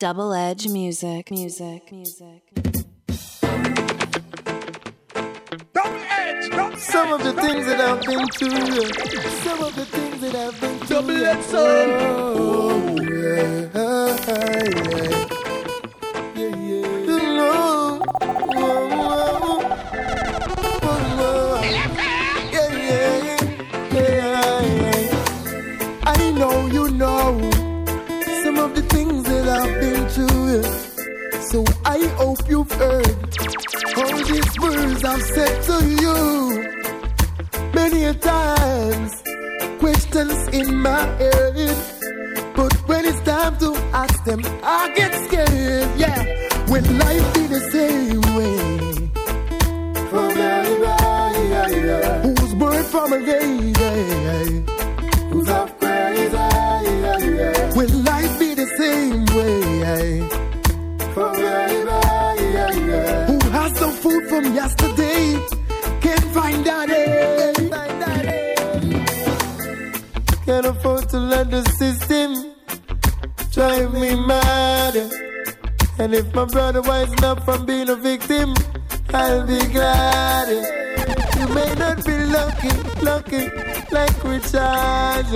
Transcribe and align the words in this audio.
Double 0.00 0.32
Edge 0.32 0.66
Music, 0.66 1.30
music, 1.30 1.92
music. 1.92 2.42
Some 6.78 7.12
of 7.12 7.22
the 7.22 7.34
things 7.34 7.66
that 7.66 7.80
I've 7.82 8.00
been 8.06 8.26
through, 8.28 8.50
some 9.44 9.62
of 9.62 9.76
the 9.76 9.84
things 9.84 10.20
that 10.22 10.34
I've 10.34 10.58
been 10.58 10.78
through. 10.78 10.96
Double 10.96 11.22
Edge, 11.26 11.44
son. 11.44 11.90
Oh, 12.00 12.96
yeah, 12.98 13.68
yeah, 13.74 14.89
through. 30.50 30.62
So 31.50 31.64
I 31.84 31.98
hope 32.18 32.38
you've 32.48 32.70
heard 32.72 33.18
all 33.96 34.16
these 34.24 34.60
words 34.60 35.04
I've 35.04 35.22
said 35.22 35.62
to 35.68 35.76
you 36.02 36.16
many 37.74 38.04
a 38.04 38.14
times. 38.14 39.22
Questions 39.78 40.48
in 40.48 40.76
my 40.76 41.02
head, 41.20 41.56
but 42.54 42.72
when 42.88 43.04
it's 43.06 43.20
time 43.22 43.56
to 43.58 43.74
ask 43.92 44.24
them, 44.24 44.40
I 44.62 44.92
get 44.94 45.12
scared. 45.26 45.88
Yeah, 45.98 46.20
when 46.68 46.84
life 46.98 47.34
be 47.34 47.46
the 47.46 47.62
same 47.76 48.20
way. 48.36 48.58
From 50.10 50.30
who's 52.22 52.54
born 52.54 52.84
from 52.84 53.12
a 53.12 53.18
lady, 53.18 54.79
from 64.42 64.54
yesterday, 64.54 65.38
can't 66.00 66.24
find 66.34 66.64
day. 66.64 67.52
Can't 70.46 70.66
afford 70.66 71.08
to 71.10 71.18
let 71.18 71.50
the 71.50 71.62
system 71.78 72.30
drive 73.52 73.92
me 73.92 74.14
mad. 74.26 74.96
And 75.98 76.14
if 76.14 76.32
my 76.34 76.44
brother 76.46 76.82
wising 76.82 77.22
up 77.22 77.44
from 77.44 77.66
being 77.66 77.88
a 77.90 77.96
victim, 77.96 78.54
I'll 79.12 79.46
be 79.46 79.60
glad. 79.66 80.48
You 81.38 81.46
may 81.54 81.74
not 81.74 82.04
be 82.04 82.16
lucky, 82.36 82.72
lucky, 83.02 83.44
like 83.90 84.24
we 84.24 84.38
charge. 84.40 85.32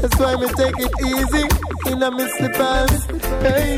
That's 0.00 0.18
why 0.18 0.36
me 0.36 0.48
take 0.56 0.78
it 0.78 0.92
easy 1.12 1.44
in 1.90 2.02
a 2.02 2.10
me 2.10 2.26
slippers. 2.36 3.04
Hey, 3.42 3.77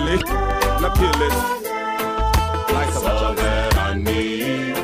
breed. 0.00 0.20
Not 0.20 0.24
steal 0.24 0.38
it, 0.38 0.80
not 0.80 0.96
kill 0.96 1.22
it. 1.22 1.34
Like 2.72 2.94
a 2.94 2.98
all 2.98 3.34
that 3.34 3.76
I 3.76 3.94
need. 3.94 4.76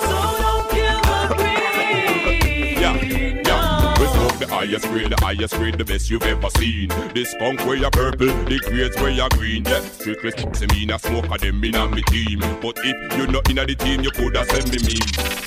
So 0.00 0.16
don't 0.40 0.70
kill 0.70 1.00
the 1.02 1.34
breed. 1.36 2.78
Yeah, 2.78 2.96
yeah. 3.44 4.00
We 4.00 4.06
smoke 4.06 4.38
the 4.38 4.46
highest 4.48 4.86
grade, 4.88 5.10
the 5.10 5.24
highest 5.24 5.54
grade, 5.54 5.78
the 5.78 5.84
best 5.84 6.10
you've 6.10 6.22
ever 6.22 6.50
seen. 6.50 6.88
This 7.14 7.34
punk 7.38 7.64
where 7.66 7.76
you 7.76 7.90
purple, 7.90 8.26
the 8.26 8.58
grades 8.66 8.96
where 8.96 9.10
you 9.10 9.28
green. 9.30 9.64
Yeah, 9.64 9.80
strictly 9.80 10.32
say 10.54 10.66
me 10.66 10.86
not 10.86 11.02
smoke 11.02 11.30
of 11.30 11.40
them 11.40 11.62
in 11.62 11.76
on 11.76 11.90
me 11.92 12.02
team. 12.02 12.40
But 12.60 12.78
if 12.84 13.16
you're 13.16 13.26
not 13.26 13.48
in 13.50 13.56
the 13.56 13.74
team, 13.74 14.00
you 14.00 14.10
coulda 14.10 14.44
send 14.46 14.70
me 14.70 14.78
me. 14.78 15.45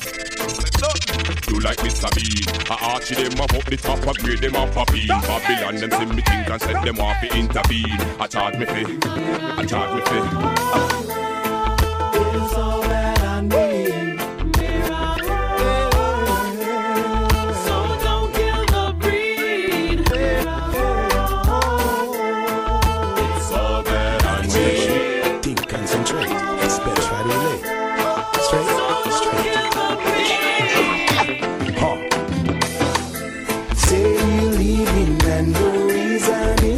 Like 1.61 1.79
Mr. 1.79 2.09
Bean 2.15 2.47
I 2.71 2.77
archie 2.93 3.15
them 3.15 3.41
up 3.41 3.53
up 3.53 3.65
the 3.65 3.75
top 3.75 4.07
I 4.07 4.13
grade 4.13 4.39
them 4.39 4.55
up 4.55 4.73
a 4.75 4.85
bean 4.91 5.07
Babylon 5.07 5.75
them 5.75 5.91
see 5.91 6.05
me 6.15 6.21
think 6.21 6.49
and 6.49 6.61
set 6.61 6.85
them 6.85 6.99
off 6.99 7.19
to 7.21 7.27
intervene. 7.37 7.99
I 8.19 8.27
charge 8.27 8.57
me 8.57 8.65
fee 8.65 8.97
I 9.03 9.65
charge 9.65 9.95
me 9.95 10.01
fee 10.05 10.19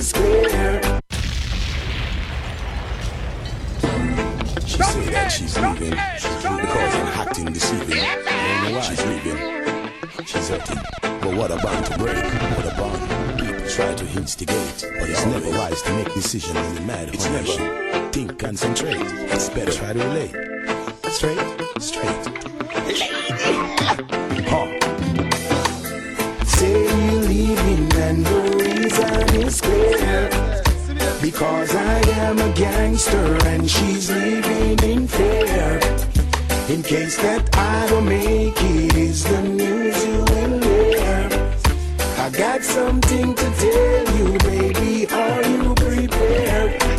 is 0.01 0.13
clear. 0.13 0.81
She 4.65 4.77
say 4.81 5.05
that 5.13 5.31
she's 5.31 5.55
leaving 5.59 5.91
because 5.91 6.95
I'm 6.95 7.07
acting 7.21 7.45
deceiving. 7.53 7.99
I 7.99 8.15
don't 8.15 8.63
know 8.63 8.77
why 8.77 8.81
she's 8.81 9.05
leaving. 9.05 9.37
She's 10.25 10.49
hurting. 10.49 10.81
But 11.01 11.33
what 11.35 11.51
a 11.51 11.57
bond 11.57 11.85
to 11.85 11.97
break? 11.99 12.23
What 12.57 12.65
a 12.65 12.75
bond. 12.79 13.39
People 13.39 13.67
try 13.69 13.93
to 13.93 14.05
instigate, 14.19 14.85
but 14.99 15.07
it's 15.07 15.25
never 15.27 15.49
wise 15.51 15.81
to 15.83 15.93
make 15.93 16.11
decisions 16.15 16.55
when 16.55 16.73
you're 16.75 16.85
mad. 16.85 17.09
It's 17.13 17.29
never. 17.29 18.09
Think, 18.11 18.39
concentrate. 18.39 18.97
It's 19.35 19.49
better 19.49 19.71
try 19.71 19.93
to 19.93 19.99
relate. 19.99 20.33
Straight, 21.17 21.37
straight. 21.79 22.23
Huh. 24.49 24.67
Say 26.45 26.73
you're 26.85 27.21
leaving 27.33 27.93
and 28.07 28.25
the 28.25 28.39
reason 28.57 29.45
is. 29.45 29.70
Because 31.31 31.73
I 31.73 31.99
am 32.27 32.39
a 32.39 32.51
gangster 32.53 33.37
and 33.47 33.69
she's 33.69 34.11
living 34.11 34.79
in 34.91 35.07
fear. 35.07 35.79
In 36.67 36.83
case 36.83 37.15
that 37.21 37.49
I 37.55 37.87
don't 37.87 38.05
make 38.05 38.53
it, 38.57 38.95
is 38.95 39.23
the 39.23 39.41
news 39.41 40.05
you 40.05 40.19
will 40.29 40.61
hear. 40.61 41.29
I 42.17 42.29
got 42.31 42.61
something 42.63 43.33
to 43.33 43.45
tell 43.63 44.17
you, 44.17 44.37
baby. 44.39 45.07
Are 45.07 45.43
you? 45.43 45.70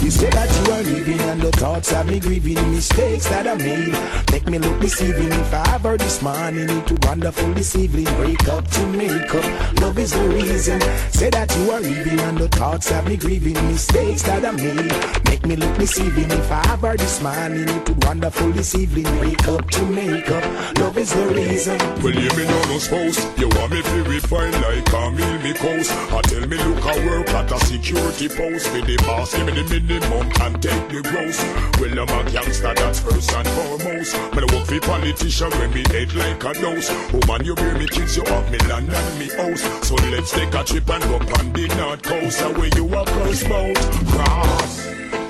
You 0.03 0.11
say 0.11 0.31
that 0.31 0.51
you 0.51 0.73
are 0.73 0.83
leaving, 0.83 1.21
and 1.21 1.41
the 1.41 1.53
thoughts 1.53 1.93
have 1.93 2.09
me 2.09 2.19
grieving. 2.19 2.59
Mistakes 2.73 3.29
that 3.29 3.47
I 3.47 3.55
made 3.55 3.95
make 4.33 4.49
me 4.49 4.59
look 4.59 4.81
deceiving. 4.81 5.31
If 5.31 5.55
I 5.55 5.75
ever 5.77 5.97
this 5.97 6.21
morning, 6.21 6.67
would 6.67 7.05
wonderful 7.05 7.53
this 7.53 7.77
evening. 7.77 8.07
Break 8.17 8.49
up 8.49 8.67
to 8.67 8.87
make 8.89 9.33
up, 9.33 9.81
love 9.81 9.97
is 10.01 10.11
the 10.11 10.29
reason. 10.29 10.81
Say 11.13 11.31
that 11.31 11.55
you 11.57 11.71
are 11.71 11.81
leaving, 11.81 12.19
and 12.19 12.37
the 12.37 12.49
thoughts 12.49 12.89
have 12.89 13.07
me 13.07 13.17
grieving. 13.17 13.55
Mistakes 13.69 14.23
that 14.23 14.45
I 14.45 14.51
made 14.51 15.23
make 15.27 15.47
me 15.47 15.55
look 15.55 15.79
deceiving. 15.79 16.31
If 16.33 16.51
I 16.51 16.73
ever 16.73 16.97
this 16.97 17.23
morning, 17.23 17.67
would 17.67 18.05
wonderful 18.05 18.51
this 18.51 18.75
evening. 18.75 19.05
Break 19.19 19.47
up 19.47 19.71
to 19.71 19.87
make 19.87 20.29
up, 20.29 20.79
love 20.79 20.99
is 20.99 21.13
the 21.15 21.27
reason. 21.29 21.79
Well, 22.03 22.13
you 22.13 22.31
me 22.37 22.45
know 22.45 22.65
no 22.67 22.79
spouse. 22.79 23.23
You 23.39 23.49
want 23.51 23.71
me 23.71 23.83
to 23.83 24.03
refine 24.11 24.53
like 24.67 24.93
a 24.93 25.10
meal 25.13 25.39
me 25.39 25.55
coast. 25.55 25.93
I 26.10 26.21
tell 26.22 26.47
me 26.48 26.57
look 26.59 26.84
I 26.87 27.07
work 27.07 27.28
at 27.28 27.53
a 27.53 27.59
security 27.66 28.28
post. 28.28 28.72
With 28.72 28.87
the 28.87 28.97
boss, 29.07 29.37
give 29.37 29.47
me 29.47 29.63
the 29.63 29.91
minimum 29.92 30.30
and 30.41 30.62
take 30.62 30.89
the 30.89 31.00
gross. 31.03 31.39
Well, 31.80 31.98
I'm 32.00 32.27
a 32.27 32.30
gangster, 32.30 32.74
that's 32.74 33.00
first 33.00 33.33
and 33.33 33.48
foremost. 33.48 34.16
But 34.33 34.50
I 34.50 34.54
work 34.54 34.66
for 34.66 34.80
politician 34.80 35.50
when 35.50 35.72
me 35.72 35.84
head 35.89 36.12
like 36.15 36.44
a 36.44 36.53
nose. 36.60 36.91
Woman, 37.12 37.44
you 37.44 37.54
bear 37.54 37.77
me 37.78 37.86
kids, 37.86 38.16
you 38.16 38.24
have 38.24 38.50
me 38.50 38.59
land 38.68 38.91
and 38.91 39.18
me 39.18 39.28
house. 39.28 39.62
So 39.86 39.94
let's 39.94 40.30
take 40.33 40.54
a 40.54 40.65
trip 40.65 40.89
and 40.89 41.04
go 41.04 41.16
on 41.16 41.53
the 41.53 41.66
north 41.77 42.03
coast. 42.03 42.41
Away 42.42 42.71
you 42.77 42.86
a 42.94 43.06
first 43.06 43.48
boat. 43.48 43.77
Cross. 44.12 44.89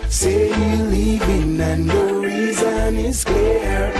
Say 0.08 0.48
you 0.48 0.84
leaving 0.84 1.60
and 1.60 1.88
the 1.88 2.14
reason 2.14 2.96
is 2.96 3.24
clear. 3.24 3.92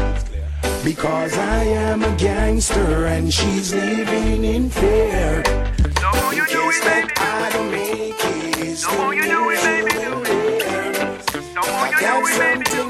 Because 0.85 1.37
I 1.39 1.65
am 1.65 2.03
a 2.03 2.17
gangster 2.17 3.07
and 3.07 3.33
she's 3.33 3.73
leaving 3.75 4.45
in 4.45 4.69
fear. 4.69 5.43
No, 6.01 6.31
you 6.33 6.47
do 6.47 6.71
it, 6.71 6.85
baby. 6.85 7.13
I 7.17 7.51
don't 7.53 7.71
make 7.71 8.25
it 8.25 8.59
is 8.59 8.83
No, 8.85 9.11
the 9.11 9.17
you 9.17 9.23
do 9.23 9.51
it, 9.51 9.63
baby, 9.63 10.02
No, 12.03 12.82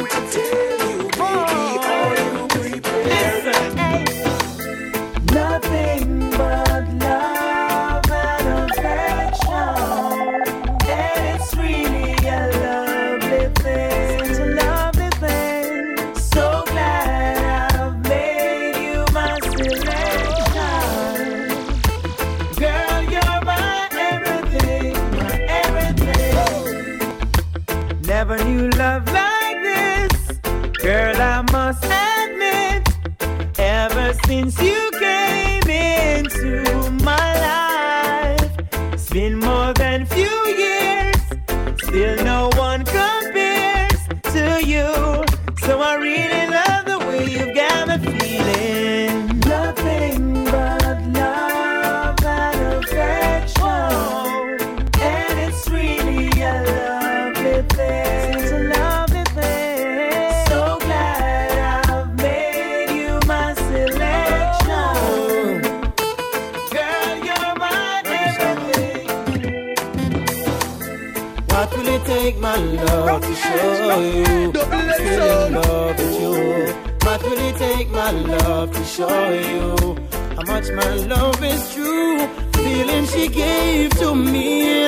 What 71.53 71.71
will 71.77 71.87
it 71.87 72.05
take, 72.07 72.39
my 72.39 72.57
love, 72.57 73.21
to 73.23 73.35
show 73.35 74.01
you 74.01 74.53
I'm 74.73 74.93
still 74.95 75.47
in 75.47 75.53
love 75.55 75.99
with 75.99 76.21
you? 76.21 76.75
What 77.05 77.23
will 77.23 77.39
it 77.49 77.57
take, 77.57 77.91
my 77.91 78.11
love, 78.11 78.73
to 78.73 78.85
show 78.85 79.31
you 79.31 79.97
how 80.37 80.45
much 80.47 80.71
my 80.71 80.95
love 81.15 81.45
is 81.45 81.75
true? 81.75 82.27
Feeling 82.55 83.07
she 83.07 83.29
gave 83.29 83.91
to 83.99 84.15
me 84.15 84.83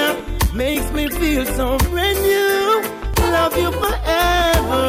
makes 0.55 0.91
me 0.93 1.09
feel 1.11 1.45
so 1.45 1.77
brand 1.91 2.19
new. 2.23 2.83
Love 3.31 3.57
you 3.59 3.71
forever, 3.71 4.85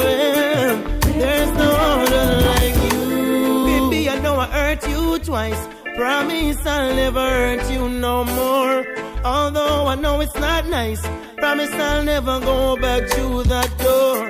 and 0.71 1.21
there's 1.21 1.51
no 1.57 1.71
other 1.71 2.27
like 2.51 2.75
you. 2.93 3.89
Baby, 3.89 4.09
I 4.09 4.19
know 4.19 4.35
I 4.37 4.47
hurt 4.47 4.87
you 4.87 5.19
twice. 5.19 5.67
Promise 5.97 6.65
I'll 6.65 6.95
never 6.95 7.19
hurt 7.19 7.71
you 7.71 7.89
no 7.89 8.23
more. 8.23 9.04
Although 9.25 9.87
I 9.87 9.95
know 9.95 10.21
it's 10.21 10.35
not 10.35 10.67
nice. 10.67 11.01
Promise 11.37 11.73
I'll 11.73 12.03
never 12.03 12.39
go 12.41 12.77
back 12.77 13.09
to 13.09 13.41
that 13.53 13.71
door. 13.79 14.21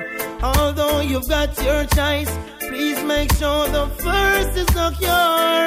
Although 0.42 1.00
you've 1.00 1.28
got 1.28 1.50
your 1.62 1.84
choice, 1.84 2.32
please 2.60 3.02
make 3.04 3.30
sure 3.34 3.68
the 3.68 3.88
first 4.04 4.56
is 4.56 4.66
secure. 4.68 5.66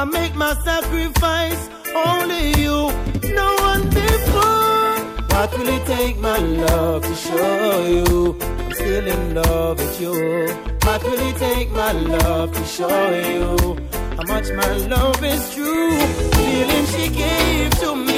I 0.00 0.04
make 0.04 0.34
my 0.34 0.52
sacrifice, 0.64 1.70
only 1.94 2.44
you, 2.60 2.92
no 3.32 3.48
one 3.70 3.84
before. 3.88 4.92
What 5.32 5.50
will 5.56 5.68
it 5.68 5.86
take, 5.86 6.18
my 6.18 6.36
love, 6.36 7.02
to 7.04 7.14
show 7.14 7.86
you 7.86 8.36
I'm 8.40 8.72
still 8.74 9.06
in 9.06 9.34
love 9.34 9.78
with 9.78 9.98
you? 9.98 10.12
What 10.82 11.02
will 11.04 11.28
it 11.30 11.36
take, 11.36 11.70
my 11.70 11.92
love, 11.92 12.52
to 12.52 12.64
show 12.66 13.10
you 13.32 13.78
how 14.16 14.24
much 14.24 14.50
my 14.52 14.72
love 14.88 15.24
is 15.24 15.54
true? 15.54 15.98
Feeling 16.36 16.86
she 16.92 17.08
gave 17.08 17.70
to 17.80 17.96
me 17.96 18.17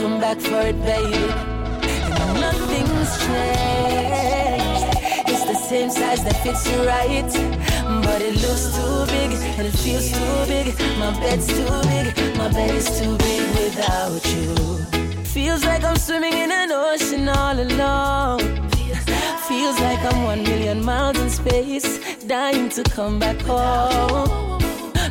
Come 0.00 0.18
back 0.18 0.40
for 0.40 0.62
it, 0.62 0.80
baby. 0.80 1.26
Nothing's 2.40 3.12
changed. 3.26 4.86
It's 5.28 5.44
the 5.44 5.54
same 5.54 5.90
size 5.90 6.24
that 6.24 6.36
fits 6.42 6.66
you 6.70 6.78
right. 6.86 7.30
But 8.04 8.22
it 8.22 8.36
looks 8.40 8.74
too 8.74 9.04
big 9.12 9.30
and 9.58 9.66
it 9.66 9.76
feels 9.76 10.10
too 10.10 10.46
big. 10.46 10.66
My 10.98 11.10
bed's 11.20 11.46
too 11.48 11.68
big, 11.92 12.36
my 12.38 12.48
bed 12.50 12.74
is 12.74 12.88
too 12.98 13.14
big 13.18 13.42
without 13.60 14.24
you. 14.34 14.54
Feels 15.24 15.66
like 15.66 15.84
I'm 15.84 15.96
swimming 15.96 16.32
in 16.32 16.50
an 16.50 16.72
ocean 16.72 17.28
all 17.28 17.60
alone. 17.60 18.40
Feels 19.48 19.78
like 19.80 20.02
I'm 20.10 20.22
one 20.24 20.42
million 20.44 20.82
miles 20.82 21.18
in 21.18 21.28
space, 21.28 22.00
dying 22.26 22.70
to 22.70 22.82
come 22.84 23.18
back 23.18 23.38
home. 23.42 24.49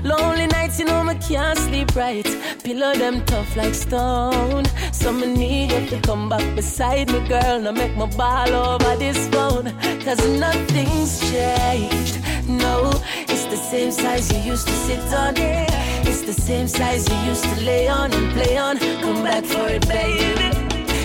Lonely 0.03 0.48
nights, 0.48 0.79
you 0.79 0.86
know, 0.86 1.01
I 1.01 1.15
can't 1.15 1.58
sleep 1.58 1.96
right. 1.96 2.25
Pillow 2.63 2.94
them 2.96 3.25
tough 3.25 3.56
like 3.56 3.74
stone. 3.74 4.65
So 4.91 5.10
I 5.10 5.25
need 5.25 5.72
you 5.72 5.88
to 5.88 6.00
come 6.01 6.29
back 6.29 6.56
beside 6.56 7.12
me, 7.12 7.20
girl. 7.27 7.60
Now 7.60 7.72
make 7.72 7.96
my 7.96 8.06
ball 8.06 8.50
over 8.50 8.96
this 8.96 9.27
phone. 9.29 9.74
Cause 10.03 10.25
nothing's 10.39 11.20
changed. 11.32 12.20
No, 12.48 12.91
it's 13.27 13.46
the 13.46 13.58
same 13.58 13.91
size 13.91 14.32
you 14.32 14.39
used 14.39 14.68
to 14.68 14.74
sit 14.74 15.13
on. 15.13 15.34
It's 15.38 16.22
the 16.22 16.34
same 16.34 16.68
size 16.68 17.08
you 17.10 17.18
used 17.27 17.44
to 17.44 17.62
lay 17.62 17.88
on 17.88 18.12
and 18.13 18.32
play 18.34 18.58
on. 18.58 18.77
Come 18.77 19.24
back 19.24 19.44
for 19.44 19.68
it, 19.68 19.88
baby. 19.88 20.50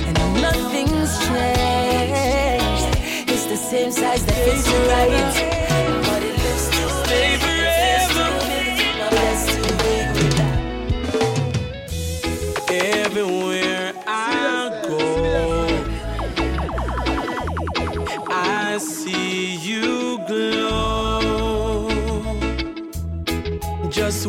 And 0.07 0.19
nothing's 0.41 1.19
changed. 1.27 2.99
It's 3.29 3.47
the 3.47 3.57
same 3.57 3.91
size 3.91 4.25
that 4.25 4.37
fits 4.45 4.67
you 4.71 4.79
right. 4.89 5.35
But 6.07 6.23
it 6.23 6.37
looks 6.45 6.69
too 6.71 7.11
big. 7.11 7.44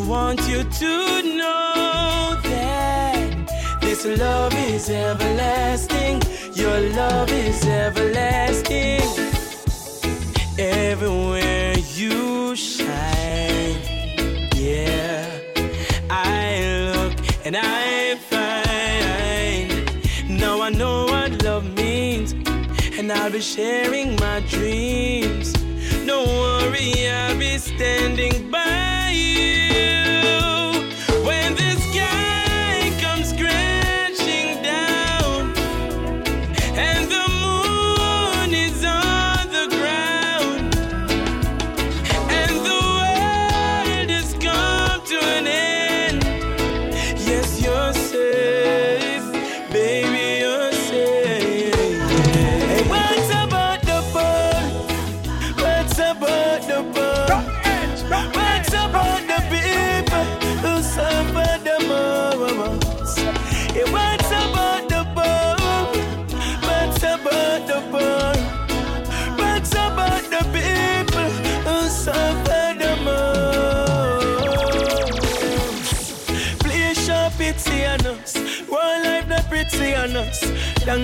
Want 0.06 0.40
you 0.48 0.62
to 0.62 1.22
know 1.36 2.38
that 2.44 3.78
this 3.80 4.04
love 4.04 4.54
is 4.54 4.88
everlasting. 4.88 6.22
Your 6.54 6.78
love 6.94 7.30
is 7.32 7.66
everlasting. 7.66 9.00
Everywhere 10.58 11.74
you 11.94 12.54
shine, 12.54 13.76
yeah. 14.54 15.26
I 16.08 16.92
look 16.94 17.14
and 17.44 17.56
I 17.56 18.14
find. 18.30 20.40
Now 20.40 20.62
I 20.62 20.70
know 20.70 21.06
what 21.06 21.42
love 21.42 21.64
means, 21.74 22.32
and 22.96 23.10
I'll 23.10 23.32
be 23.32 23.40
sharing 23.40 24.14
my 24.16 24.38
dreams. 24.48 25.52
Don't 26.06 26.28
worry, 26.28 27.08
I'll 27.08 27.36
be 27.36 27.58
standing 27.58 28.52
by 28.52 29.10
you 29.12 29.65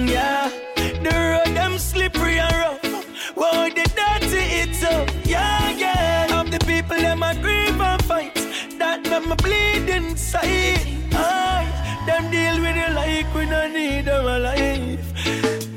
yeah. 0.08 0.50
The 0.76 1.10
road 1.32 1.56
them 1.56 1.78
slippery 1.78 2.38
and 2.38 2.54
rough. 2.56 3.04
Whoa, 3.34 3.68
the 3.68 3.84
dirty 3.98 4.42
it's 4.62 4.82
up, 4.84 5.08
yeah, 5.24 5.70
yeah. 5.70 6.40
Of 6.40 6.50
the 6.50 6.58
people 6.60 6.96
them 6.96 7.22
a 7.22 7.34
grieve 7.34 7.80
and 7.80 8.04
fight, 8.04 8.34
that 8.78 9.04
them 9.04 9.32
a 9.32 9.36
bleed 9.36 9.88
inside. 9.88 10.86
Aye, 11.12 12.04
them 12.06 12.30
deal 12.30 12.60
with 12.60 12.76
it 12.76 12.92
like 12.94 13.32
we 13.34 13.46
don't 13.46 13.72
need 13.72 14.04
them 14.06 14.26
alive. 14.26 15.00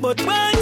But 0.00 0.20
what's 0.24 0.55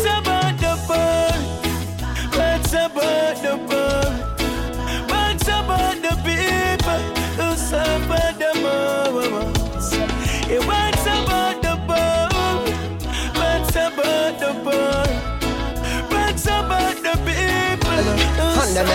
about 13.94 14.38
the 14.40 14.52
poor? 14.62 15.04
About 16.46 16.96
the 16.96 17.14
people 17.24 18.00
And 18.60 18.72
them 18.76 18.88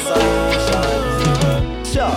solutions. 0.00 1.14
Sure. 1.92 2.16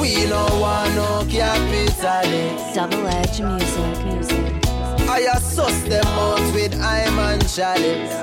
We 0.00 0.10
no 0.26 0.42
want 0.60 0.94
no 0.94 1.24
capitalist. 1.28 2.74
Double 2.74 3.06
edge 3.08 3.40
music, 3.40 4.04
music. 4.04 4.68
I 5.08 5.20
assess 5.34 5.82
them 5.88 6.06
out 6.06 6.54
with 6.54 6.74
I'm 6.80 7.18
and 7.18 7.48
chalice. 7.48 8.14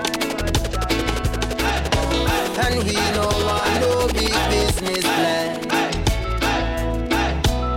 And 2.63 2.75
we 2.83 2.95
no 3.17 3.27
want 3.45 3.79
no 3.81 4.07
big 4.13 4.35
business 4.49 5.03
plan. 5.03 5.49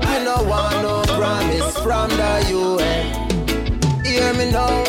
We 0.07 0.15
no 0.25 0.37
want 0.49 0.83
no 0.83 1.03
promise 1.17 1.77
from 1.79 2.11
the 2.11 2.47
UN. 2.51 3.28
Hear 4.19 4.35
me 4.35 4.51
now. 4.51 4.85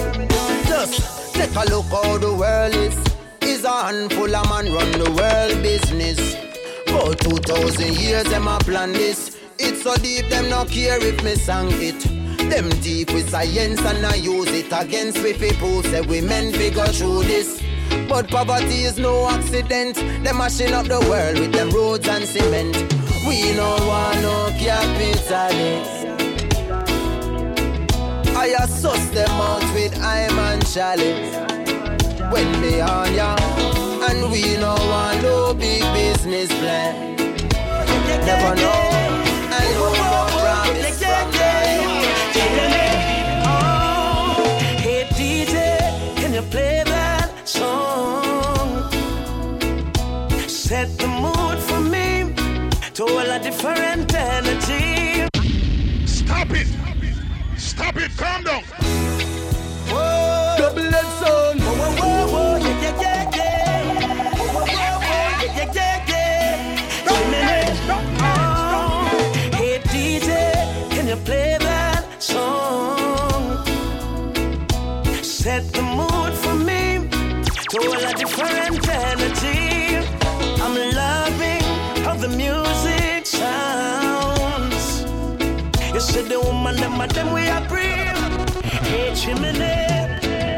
Just 0.65 1.35
take 1.35 1.55
a 1.55 1.63
look 1.69 1.85
how 1.85 2.17
the 2.17 2.33
world 2.33 2.73
is. 2.73 2.97
Is 3.41 3.63
a 3.63 3.83
handful 3.83 4.35
of 4.35 4.49
man 4.49 4.73
run 4.73 4.91
the 4.93 5.11
world 5.11 5.61
business. 5.61 6.19
For 6.87 7.13
2,000 7.13 7.93
years 7.93 8.23
them 8.23 8.47
a 8.47 8.57
plan 8.57 8.91
this. 8.91 9.37
It's 9.59 9.83
so 9.83 9.95
deep 9.97 10.29
them 10.29 10.49
no 10.49 10.65
care 10.65 10.97
if 10.99 11.23
me 11.23 11.35
sang 11.35 11.67
it. 11.73 12.01
Them 12.49 12.69
deep 12.81 13.13
with 13.13 13.29
science 13.29 13.79
and 13.85 14.03
I 14.03 14.15
use 14.15 14.49
it 14.49 14.73
against 14.73 15.21
we 15.21 15.33
people 15.33 15.83
say 15.83 16.01
we 16.01 16.21
men 16.21 16.51
figure 16.51 16.87
through 16.87 17.25
this. 17.25 17.61
But 18.09 18.29
poverty 18.29 18.85
is 18.89 18.97
no 18.97 19.29
accident. 19.29 19.97
Them 20.23 20.37
mashing 20.39 20.73
up 20.73 20.87
the 20.87 21.01
world 21.01 21.37
with 21.37 21.51
them 21.51 21.69
roads 21.69 22.07
and 22.07 22.25
cement. 22.25 22.75
We 23.27 23.53
no 23.53 23.77
want 23.85 24.21
no 24.23 24.49
capitalist. 24.57 25.98
I 28.41 28.55
assess 28.63 29.09
them 29.09 29.29
out 29.31 29.61
with 29.73 29.93
I'm 30.01 30.39
and 30.39 30.65
chalice. 30.65 31.35
When 32.31 32.49
they 32.61 32.79
on 32.79 33.13
ya, 33.13 33.35
and 34.07 34.31
we 34.31 34.55
no 34.55 34.75
want 34.75 35.21
no 35.21 35.53
big 35.53 35.83
business 35.91 36.47
plan. 36.59 37.17
Never 38.25 38.55
know, 38.55 38.81
and 39.57 39.69
no 39.75 39.91
promise 40.39 41.03
from 41.03 41.27
Oh, 43.43 44.57
hey 44.85 45.03
DJ, 45.17 46.15
can 46.15 46.33
you 46.33 46.43
play 46.43 46.83
that 46.85 47.45
song? 47.45 48.89
Set 50.47 50.97
the 50.97 51.07
mood 51.07 51.59
for 51.59 51.81
me 51.81 52.33
to 52.93 53.03
all 53.03 53.31
a 53.35 53.39
different 53.43 54.15
energy. 54.15 54.98
It! 58.01 58.15
Calm 58.15 58.43
down! 58.45 58.88
Chimney, 89.29 89.51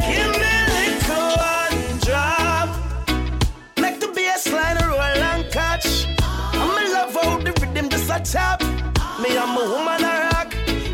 give 0.07 0.31
me 0.39 0.51
a 0.53 0.67
little 0.75 1.29
one 1.35 1.99
drop. 1.99 2.69
Make 3.77 3.99
the 3.99 4.11
bass 4.15 4.51
line 4.51 4.77
roll 4.87 5.01
and 5.01 5.51
catch. 5.51 6.07
I'm 6.53 6.85
in 6.85 6.91
love 6.93 7.13
how 7.13 7.37
the 7.39 7.51
rhythm 7.59 7.89
just 7.89 8.09
a 8.09 8.19
tap. 8.19 8.61
Me, 9.21 9.37
I'm 9.37 9.57
a 9.57 9.63
woman 9.73 10.03
a 10.03 10.13
rock. 10.31 10.51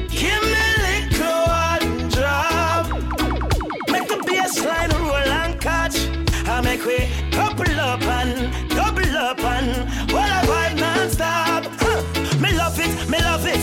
Give 0.10 0.42
me 0.52 0.62
a 0.66 0.80
little 0.88 1.44
one 1.66 2.10
drop. 2.10 2.86
Make 3.92 4.08
the 4.08 4.24
bass 4.26 4.64
line 4.66 4.92
roll 5.02 5.32
and 5.42 5.60
catch. 5.62 5.98
I 6.48 6.62
make 6.62 6.84
we 6.86 7.08
couple 7.32 7.80
up 7.80 8.02
and 8.02 8.70
double 8.70 9.18
up 9.18 9.40
and 9.40 10.12
while 10.12 10.32
I 10.32 10.42
vibe 10.50 10.80
non-stop. 10.80 11.64
Me 12.42 12.54
love 12.54 12.80
it, 12.80 13.10
me 13.10 13.20
love 13.20 13.46
it. 13.46 13.62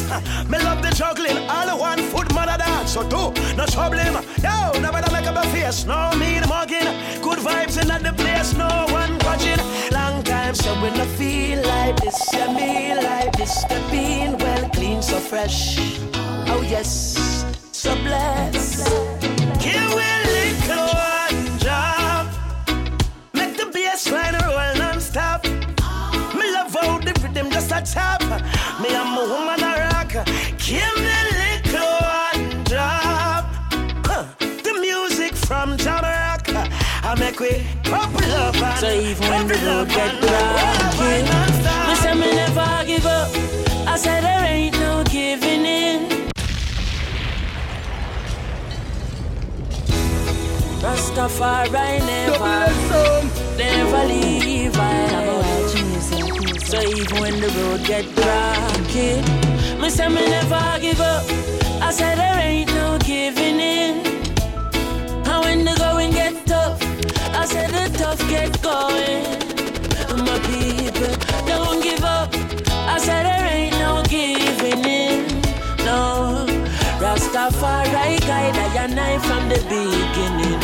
Me 0.48 0.58
love 0.58 0.82
the 0.82 0.90
juggling. 0.94 1.38
All 1.48 1.78
one 1.78 1.98
foot 1.98 2.32
mother 2.32 2.58
dance. 2.58 2.92
So 2.92 3.02
do 3.08 3.32
no 3.64 3.72
trouble. 3.72 3.98
Yo, 4.42 4.80
nobody 4.80 5.12
make 5.12 5.26
up 5.26 5.36
a 5.36 5.48
face. 5.48 5.84
No 5.84 6.10
mean 6.18 6.42
mugging. 6.48 6.88
Good 7.22 7.38
vibes 7.38 7.80
in 7.80 7.88
the 7.88 8.12
place. 8.12 8.54
No 8.56 8.86
one 8.90 9.18
watching. 9.20 9.58
Long 9.92 10.22
time 10.22 10.54
so 10.54 10.74
when 10.80 10.94
I 11.00 11.06
feel 11.16 11.62
like 11.62 11.96
this, 12.00 12.32
yeah, 12.32 12.52
me 12.52 12.94
like 12.94 13.36
this. 13.36 13.64
The 13.64 13.82
being 13.90 14.36
well 14.38 14.68
clean, 14.70 15.02
so 15.02 15.18
fresh. 15.18 15.78
Oh 16.46 16.64
yes, 16.68 17.16
I 37.14 37.16
make 37.16 37.38
we 37.38 37.50
couple 37.84 38.24
up 38.32 38.56
and 38.56 38.78
So 38.80 38.90
even 38.90 39.28
when 39.30 39.46
the 39.46 39.54
road 39.64 39.88
get 39.88 40.14
rocky, 40.20 41.22
me 41.86 41.94
say 41.94 42.14
me 42.14 42.26
never 42.34 42.84
give 42.86 43.06
up. 43.06 43.30
I 43.86 43.96
said 43.96 44.24
there 44.24 44.44
ain't 44.44 44.74
no 44.80 45.04
giving 45.04 45.64
in. 45.64 46.08
Rastafari 50.82 51.70
never, 52.04 53.22
never 53.58 54.04
leave 54.08 54.76
I. 54.76 55.06
music, 55.72 56.18
music. 56.42 56.66
So 56.66 56.80
even 56.82 57.20
when 57.20 57.40
the 57.40 57.48
road 57.58 57.86
get 57.86 58.06
rocky, 58.26 59.22
me 59.80 59.88
say 59.88 60.08
me 60.08 60.26
never 60.26 60.80
give 60.80 61.00
up. 61.00 61.22
I 61.80 61.92
said 61.92 62.18
there 62.18 62.40
ain't 62.40 62.70
no 62.74 62.98
giving 62.98 63.60
in. 63.60 64.04
And 65.28 65.44
when 65.44 65.64
the 65.64 65.76
going 65.78 66.10
get 66.10 66.43
beginning. 80.14 80.60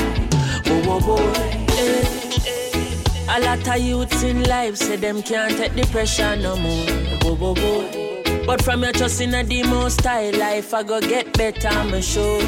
Whoa, 0.66 1.00
whoa, 1.00 1.16
whoa. 1.16 1.32
eh. 1.78 3.36
A 3.36 3.40
lot 3.40 3.66
of 3.68 3.78
youths 3.80 4.22
in 4.22 4.42
life 4.44 4.76
say 4.76 4.96
them 4.96 5.22
can't 5.22 5.56
take 5.56 5.74
the 5.74 5.86
pressure 5.90 6.36
no 6.36 6.56
more. 6.56 6.86
Whoa, 7.22 7.34
whoa, 7.34 7.54
whoa. 7.54 8.44
But 8.46 8.62
from 8.62 8.82
your 8.82 8.92
trust 8.92 9.20
in 9.20 9.34
a 9.34 9.42
the 9.44 9.88
style 9.90 10.36
life, 10.38 10.74
I 10.74 10.82
go 10.82 11.00
get 11.00 11.32
better, 11.34 11.68
I'm 11.68 12.00
sure. 12.00 12.40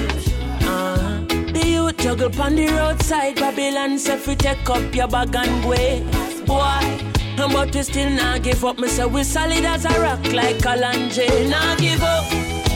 Uh, 0.65 1.21
the 1.53 1.63
youth 1.65 1.97
juggle 1.99 2.41
on 2.41 2.57
the 2.57 2.67
roadside, 2.69 3.37
Babylon 3.37 3.99
say 3.99 4.17
fi 4.17 4.35
take 4.35 4.71
up 4.71 4.95
your 4.95 5.09
bag 5.09 5.35
and 5.35 5.65
way. 5.65 6.03
Boy, 6.47 7.13
but 7.37 7.75
we 7.75 7.83
still 7.83 8.11
not 8.11 8.43
give 8.43 8.65
up. 8.65 8.79
Me 8.79 8.89
say 8.89 9.07
we 9.07 9.23
solid 9.25 9.65
as 9.65 9.85
a 9.85 10.01
rock 10.01 10.25
like 10.33 10.57
Kalanje. 10.59 11.49
Not 11.51 11.79
give 11.79 12.03
up. 12.03 12.25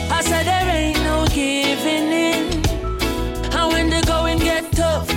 I 0.09 0.21
said 0.21 0.45
there 0.45 0.69
ain't 0.69 0.99
no 1.03 1.25
giving 1.27 2.11
in. 2.11 2.56
Tough, 4.71 5.09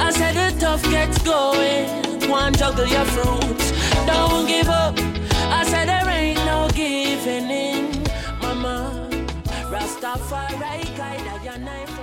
I 0.00 0.10
said 0.10 0.34
the 0.34 0.58
tough 0.60 0.82
gets 0.90 1.18
going. 1.22 2.28
One 2.28 2.52
juggle 2.54 2.86
your 2.86 3.04
fruits, 3.06 3.72
don't 4.06 4.46
give 4.46 4.68
up. 4.68 4.98
I 5.58 5.64
said 5.64 5.88
there 5.88 6.08
ain't 6.08 6.44
no 6.44 6.68
giving 6.74 7.50
in, 7.50 8.02
mama. 8.40 9.08
Rastafari 9.70 10.96
guide 10.96 11.26
I 11.26 11.54
and 11.54 11.93